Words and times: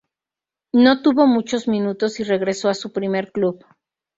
No 0.73 1.03
tuvo 1.03 1.27
muchos 1.27 1.67
minutos 1.67 2.19
y 2.19 2.23
regresó 2.23 2.69
a 2.69 2.73
su 2.73 2.91
primer 2.91 3.31
club. 3.31 3.63